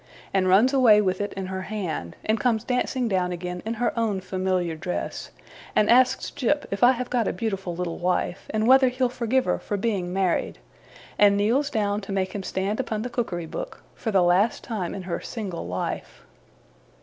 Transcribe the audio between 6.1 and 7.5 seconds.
Jip if I have got a